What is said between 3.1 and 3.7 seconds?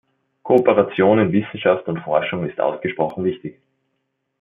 wichtig.